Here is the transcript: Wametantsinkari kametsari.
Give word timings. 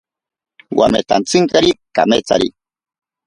Wametantsinkari 0.77 1.71
kametsari. 1.95 2.49